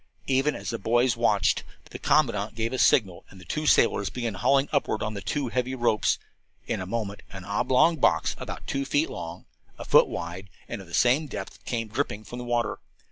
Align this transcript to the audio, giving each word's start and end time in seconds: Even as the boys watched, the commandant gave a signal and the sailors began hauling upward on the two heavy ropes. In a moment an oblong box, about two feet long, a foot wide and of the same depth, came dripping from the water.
Even 0.25 0.55
as 0.55 0.71
the 0.71 0.79
boys 0.79 1.15
watched, 1.15 1.63
the 1.91 1.99
commandant 1.99 2.55
gave 2.55 2.73
a 2.73 2.79
signal 2.79 3.23
and 3.29 3.39
the 3.39 3.65
sailors 3.67 4.09
began 4.09 4.33
hauling 4.33 4.67
upward 4.71 5.03
on 5.03 5.13
the 5.13 5.21
two 5.21 5.49
heavy 5.49 5.75
ropes. 5.75 6.17
In 6.65 6.81
a 6.81 6.87
moment 6.87 7.21
an 7.31 7.45
oblong 7.45 7.97
box, 7.97 8.35
about 8.39 8.65
two 8.65 8.83
feet 8.83 9.11
long, 9.11 9.45
a 9.77 9.85
foot 9.85 10.07
wide 10.07 10.49
and 10.67 10.81
of 10.81 10.87
the 10.87 10.95
same 10.95 11.27
depth, 11.27 11.63
came 11.65 11.87
dripping 11.87 12.23
from 12.23 12.39
the 12.39 12.45
water. 12.45 12.79